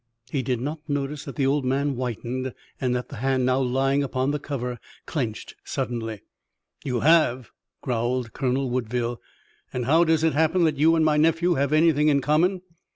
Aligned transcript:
He 0.31 0.41
did 0.41 0.59
not 0.59 0.79
notice 0.87 1.25
that 1.25 1.35
the 1.35 1.45
old 1.45 1.63
man 1.63 1.89
whitened 1.91 2.55
and 2.79 2.95
that 2.95 3.09
the 3.09 3.17
hand 3.17 3.45
now 3.45 3.59
lying 3.61 4.01
upon 4.01 4.31
the 4.31 4.39
cover 4.39 4.79
clenched 5.05 5.53
suddenly. 5.63 6.21
"You 6.83 7.01
have?" 7.01 7.51
growled 7.83 8.33
Colonel 8.33 8.71
Woodville, 8.71 9.21
"and 9.71 9.85
how 9.85 10.03
does 10.03 10.23
it 10.23 10.33
happen 10.33 10.63
that 10.63 10.79
you 10.79 10.95
and 10.95 11.05
my 11.05 11.17
nephew 11.17 11.53
have 11.53 11.71
anything 11.71 12.07
in 12.07 12.19
common?" 12.19 12.63